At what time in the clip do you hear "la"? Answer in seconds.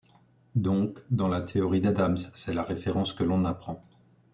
1.27-1.41, 2.55-2.63